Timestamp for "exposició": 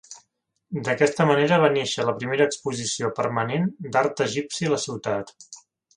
2.53-3.11